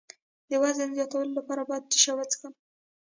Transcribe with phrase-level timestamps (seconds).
[0.49, 2.53] د وزن زیاتولو لپاره باید څه شی وڅښم؟